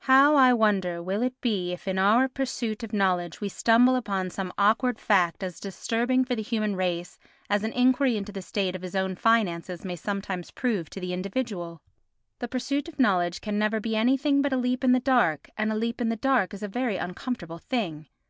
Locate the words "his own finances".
8.82-9.86